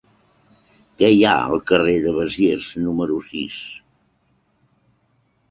Què 1.01 1.09
hi 1.15 1.19
ha 1.25 1.33
al 1.49 1.61
carrer 1.71 1.93
de 2.07 2.15
Besiers 2.15 2.71
número 2.87 3.19
sis? 3.29 3.61